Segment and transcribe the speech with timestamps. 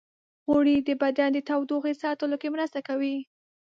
[0.47, 3.15] غوړې د بدن د تودوخې ساتلو کې مرسته کوي.